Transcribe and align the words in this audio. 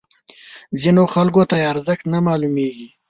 ځینو 0.81 1.03
خلکو 1.13 1.41
ته 1.49 1.55
یې 1.61 1.69
ارزښت 1.73 2.03
نه 2.13 2.19
معلومیږي. 2.27 2.87